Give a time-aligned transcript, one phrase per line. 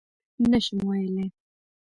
[0.49, 1.27] _نه شم ويلای.